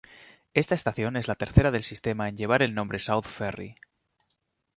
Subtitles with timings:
[0.55, 3.75] Esta estación es la tercera del sistema en llevar el nombre South Ferry.